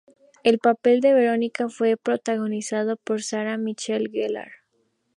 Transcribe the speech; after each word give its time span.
El 0.41 0.57
papel 0.57 0.99
de 0.99 1.13
Verónica 1.13 1.69
fue 1.69 1.95
protagonizado 1.95 2.97
por 2.97 3.21
Sarah 3.21 3.57
Michelle 3.59 4.09
Gellar. 4.09 4.49